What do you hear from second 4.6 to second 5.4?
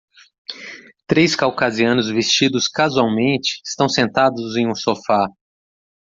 um sofá.